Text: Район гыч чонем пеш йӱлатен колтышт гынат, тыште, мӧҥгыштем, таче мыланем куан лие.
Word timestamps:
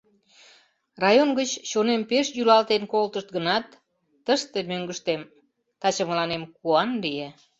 Район 1.03 1.29
гыч 1.39 1.49
чонем 1.69 2.01
пеш 2.09 2.25
йӱлатен 2.37 2.83
колтышт 2.93 3.29
гынат, 3.35 3.67
тыште, 4.25 4.59
мӧҥгыштем, 4.69 5.21
таче 5.81 6.03
мыланем 6.09 6.43
куан 6.57 6.89
лие. 7.03 7.29